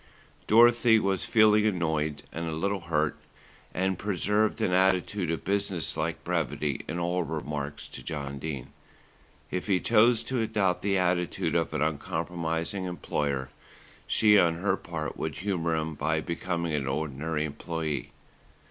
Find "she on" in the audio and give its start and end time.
14.07-14.55